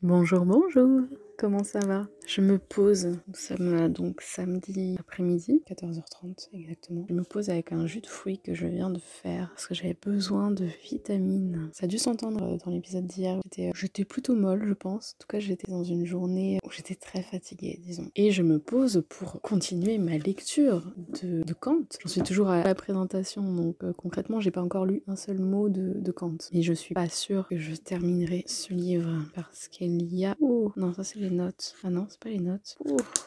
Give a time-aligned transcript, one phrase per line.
[0.00, 1.00] Bonjour, bonjour.
[1.36, 2.06] Comment ça va?
[2.28, 7.06] Je me pose, nous sommes donc samedi après-midi, 14h30 exactement.
[7.08, 9.74] Je me pose avec un jus de fruits que je viens de faire parce que
[9.74, 11.70] j'avais besoin de vitamines.
[11.72, 13.40] Ça a dû s'entendre dans l'épisode d'hier.
[13.44, 15.14] J'étais, j'étais plutôt molle, je pense.
[15.14, 18.10] En tout cas, j'étais dans une journée où j'étais très fatiguée, disons.
[18.14, 20.82] Et je me pose pour continuer ma lecture
[21.22, 21.86] de, Kant.
[22.02, 25.38] J'en suis toujours à la présentation, donc euh, concrètement, j'ai pas encore lu un seul
[25.38, 26.36] mot de, Kant.
[26.52, 30.36] Mais je suis pas sûre que je terminerai ce livre parce qu'il y a...
[30.40, 31.74] Oh non, ça c'est les notes.
[31.82, 32.76] Ah non, c'est pas les notes.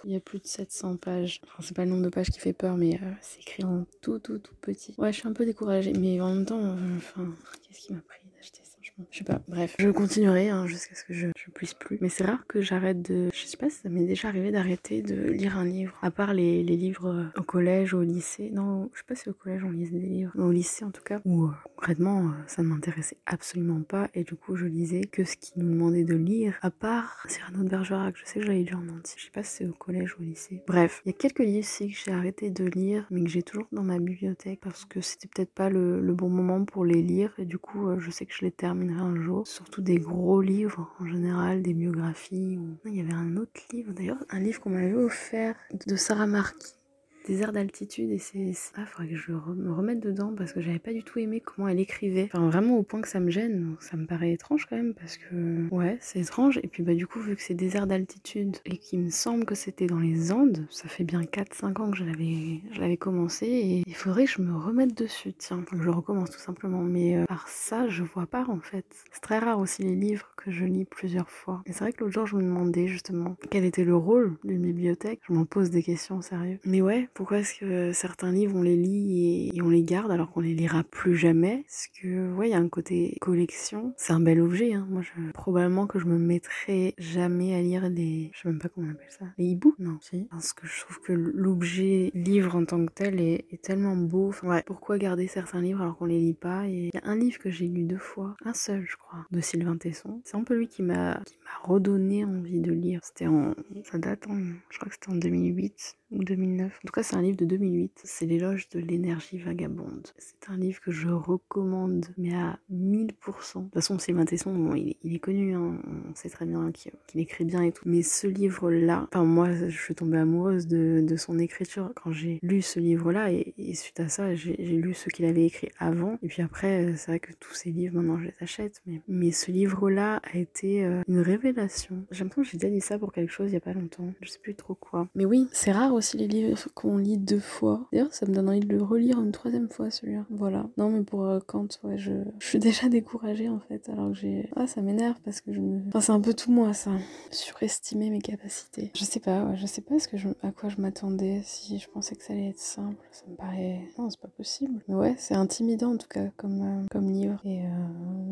[0.04, 1.42] il y a plus de 700 pages.
[1.46, 3.86] Enfin, c'est pas le nombre de pages qui fait peur, mais euh, c'est écrit en
[4.02, 4.94] tout, tout, tout petit.
[4.98, 7.34] Ouais, je suis un peu découragée, mais en même temps, euh, enfin,
[7.64, 8.71] qu'est-ce qui m'a pris d'acheter ça?
[9.12, 9.76] Je sais pas, bref.
[9.80, 11.98] Je continuerai hein, jusqu'à ce que je, puisse plus.
[12.02, 13.30] Mais c'est rare que j'arrête de.
[13.34, 15.98] Je sais pas si ça m'est déjà arrivé d'arrêter de lire un livre.
[16.02, 18.50] À part les, livres euh, au collège au lycée.
[18.52, 20.32] Non, je sais pas si au collège on lisait des livres.
[20.38, 21.20] Au lycée en tout cas.
[21.26, 24.10] Où euh, concrètement euh, ça ne m'intéressait absolument pas.
[24.14, 26.58] Et du coup je lisais que ce qui nous demandait de lire.
[26.62, 28.16] À part Cyrano de Bergerac.
[28.18, 29.16] Je sais que j'avais lu en entier.
[29.18, 30.64] Je sais pas si c'est au collège ou au lycée.
[30.68, 33.08] Bref, il y a quelques livres ici que j'ai arrêté de lire.
[33.12, 34.60] Mais que j'ai toujours dans ma bibliothèque.
[34.62, 37.34] Parce que c'était peut-être pas le, bon moment pour les lire.
[37.38, 38.52] Et du coup je sais que je les
[38.90, 39.48] un jour.
[39.48, 42.60] Surtout des gros livres en général, des biographies.
[42.86, 45.56] Il y avait un autre livre d'ailleurs, un livre qu'on m'avait offert
[45.88, 46.81] de Sarah Marquis
[47.28, 50.80] des airs d'altitude et c'est ah faudrait que je me remette dedans parce que j'avais
[50.80, 52.30] pas du tout aimé comment elle écrivait.
[52.34, 55.18] Enfin vraiment au point que ça me gêne ça me paraît étrange quand même parce
[55.18, 56.60] que ouais c'est étrange.
[56.64, 59.46] Et puis bah du coup vu que c'est des airs d'altitude et qu'il me semble
[59.46, 62.98] que c'était dans les Andes ça fait bien 4-5 ans que je l'avais je l'avais
[62.98, 65.64] commencé et il faudrait que je me remette dessus tiens.
[65.64, 66.82] Que je recommence tout simplement.
[66.82, 68.86] Mais euh, par ça je vois pas en fait.
[69.12, 71.62] C'est très rare aussi les livres que je lis plusieurs fois.
[71.66, 74.62] Et c'est vrai que l'autre jour je me demandais justement quel était le rôle d'une
[74.62, 75.22] bibliothèque.
[75.28, 78.76] Je m'en pose des questions sérieux mais ouais pourquoi est-ce que certains livres on les
[78.76, 81.64] lit et, on les garde alors qu'on les lira plus jamais?
[81.68, 83.94] Parce que ouais, il y a un côté collection.
[83.98, 84.74] C'est un bel objet.
[84.74, 84.88] Hein.
[84.90, 88.70] Moi, je, probablement que je me mettrai jamais à lire des, je sais même pas
[88.70, 89.80] comment on appelle ça, les e-books.
[89.80, 90.28] Non, si.
[90.32, 94.30] Parce que je trouve que l'objet livre en tant que tel est, est tellement beau.
[94.30, 94.64] Enfin, ouais.
[94.66, 96.68] Pourquoi garder certains livres alors qu'on les lit pas?
[96.68, 99.26] Et il y a un livre que j'ai lu deux fois, un seul, je crois,
[99.32, 100.22] de Sylvain Tesson.
[100.24, 103.02] C'est un peu lui qui m'a qui m'a redonné envie de lire.
[103.04, 104.38] C'était en, ça date en,
[104.70, 106.80] je crois que c'était en 2008 ou 2009.
[106.84, 108.02] En tout cas, c'est un livre de 2008.
[108.04, 110.10] C'est l'éloge de l'énergie vagabonde.
[110.18, 113.08] C'est un livre que je recommande, mais à 1000%.
[113.08, 115.80] De toute façon, Sylvain Tesson, bon, il, est connu, hein.
[116.10, 117.84] on sait très bien qu'il écrit bien et tout.
[117.86, 122.62] Mais ce livre-là, enfin, moi, je suis tombée amoureuse de, son écriture quand j'ai lu
[122.62, 123.32] ce livre-là.
[123.32, 126.18] Et, et, suite à ça, j'ai lu ce qu'il avait écrit avant.
[126.24, 128.82] Et puis après, c'est vrai que tous ces livres, maintenant, je les achète.
[128.86, 132.06] Mais, mais ce livre-là a été euh, une révélation.
[132.12, 134.14] J'ai l'impression que j'ai déjà dit ça pour quelque chose il y a pas longtemps.
[134.22, 135.08] Je sais plus trop quoi.
[135.16, 137.88] Mais oui, c'est rare aussi les livres qu'on lit deux fois.
[137.92, 140.26] D'ailleurs, ça me donne envie de le relire une troisième fois celui-là.
[140.30, 140.68] Voilà.
[140.78, 142.12] Non, mais pour euh, Kant, je...
[142.40, 143.90] je suis déjà découragée en fait.
[143.90, 144.50] Alors que j'ai.
[144.56, 145.82] Ah, ça m'énerve parce que je me.
[145.88, 146.92] Enfin, c'est un peu tout moi ça.
[147.32, 148.92] Surestimer mes capacités.
[148.96, 150.30] Je sais pas, ouais, je sais pas ce que je...
[150.42, 151.42] à quoi je m'attendais.
[151.44, 153.82] Si je pensais que ça allait être simple, ça me paraît.
[153.98, 154.82] Non, c'est pas possible.
[154.88, 157.40] Mais ouais, c'est intimidant en tout cas comme, euh, comme livre.
[157.46, 157.70] Et euh,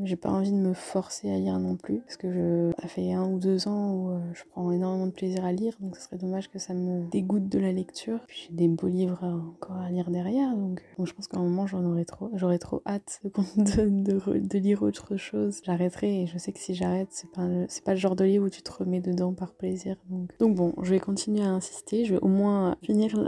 [0.09, 1.99] j'ai pas envie de me forcer à lire non plus.
[2.01, 2.71] Parce que je.
[2.81, 5.73] Ça fait un ou deux ans où euh, je prends énormément de plaisir à lire.
[5.79, 8.19] Donc, ce serait dommage que ça me dégoûte de la lecture.
[8.27, 11.43] Puis j'ai des beaux livres encore à lire derrière, donc, donc je pense qu'à un
[11.43, 13.29] moment j'en aurais trop, j'aurais trop hâte de,
[14.39, 15.61] de, lire autre chose.
[15.63, 18.45] J'arrêterai et je sais que si j'arrête, c'est pas c'est pas le genre de livre
[18.45, 19.95] où tu te remets dedans par plaisir.
[20.09, 23.23] Donc, donc bon, je vais continuer à insister, je vais au moins finir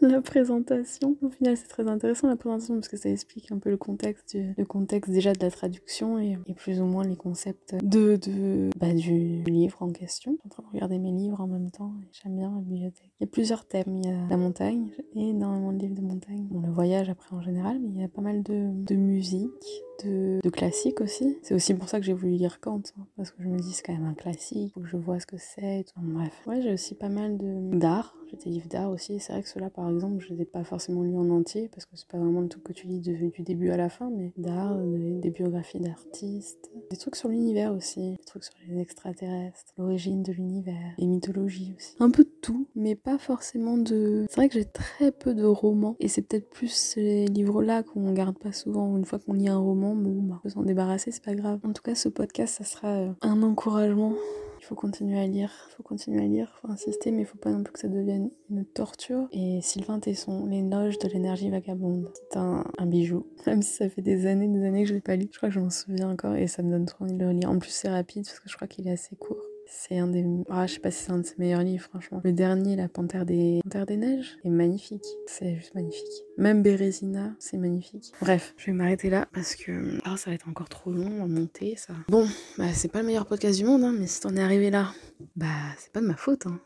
[0.00, 1.16] la, présentation.
[1.22, 4.36] Au final, c'est très intéressant la présentation parce que ça explique un peu le contexte,
[4.56, 8.92] le contexte déjà de la traduction et, plus ou moins les concepts de, de bah,
[8.92, 10.32] du livre en question.
[10.32, 12.60] Je suis en train de regarder mes livres en même temps et j'aime bien la
[12.60, 13.10] bibliothèque.
[13.20, 13.96] Il y a plusieurs thèmes.
[13.96, 16.46] Il y a la montagne, énormément de livres de montagne.
[16.50, 19.82] Bon, le voyage après en général, mais il y a pas mal de, de musique,
[20.04, 21.38] de, de classiques aussi.
[21.42, 23.72] C'est aussi pour ça que j'ai voulu lire Kant, hein, parce que je me dis
[23.72, 25.84] c'est quand même un classique, faut que je vois ce que c'est.
[25.96, 28.14] Bref, ouais, j'ai aussi pas mal de d'art.
[28.30, 29.20] J'ai des livres d'art aussi.
[29.20, 31.86] C'est vrai que ceux-là, par exemple, je les ai pas forcément lus en entier, parce
[31.86, 34.10] que c'est pas vraiment le truc que tu lis de, du début à la fin,
[34.10, 38.80] mais d'art, des, des, biographies d'artistes, des trucs sur l'univers aussi, des trucs sur les
[38.80, 41.94] extraterrestres, l'origine de l'univers, les mythologies aussi.
[42.00, 44.26] Un peu de tout, mais pas forcément de.
[44.28, 48.12] C'est vrai que j'ai très peu de romans, et c'est peut-être plus ces livres-là qu'on
[48.12, 48.96] garde pas souvent.
[48.96, 51.60] Une fois qu'on lit un roman, bon, bah, on s'en débarrasser, c'est pas grave.
[51.64, 54.14] En tout cas, ce podcast, ça sera un encouragement
[54.60, 57.38] il faut continuer à lire, il faut continuer à lire, faut insister, mais il faut
[57.38, 59.28] pas non plus que ça devienne une torture.
[59.32, 63.26] Et Sylvain Tesson, L'éloge de l'énergie vagabonde, c'est un, un, bijou.
[63.46, 65.48] Même si ça fait des années, des années que je l'ai pas lu, je crois
[65.48, 67.50] que je m'en souviens encore et ça me donne trop envie de le lire.
[67.50, 69.47] En plus, c'est rapide parce que je crois qu'il est assez court.
[69.70, 70.24] C'est un des.
[70.48, 72.22] Ah, je sais pas si c'est un de ses meilleurs livres, franchement.
[72.24, 75.04] Le dernier, La Panthère des, Panthère des Neiges, est magnifique.
[75.26, 76.24] C'est juste magnifique.
[76.38, 78.12] Même Bérésina, c'est magnifique.
[78.22, 81.26] Bref, je vais m'arrêter là parce que ah, ça va être encore trop long à
[81.26, 81.92] monter, ça.
[82.08, 82.26] Bon,
[82.56, 84.92] bah, c'est pas le meilleur podcast du monde, hein, mais si t'en es arrivé là,
[85.36, 86.58] bah, c'est pas de ma faute, hein.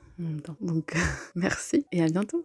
[0.61, 0.95] Donc,
[1.35, 2.41] merci et à bientôt.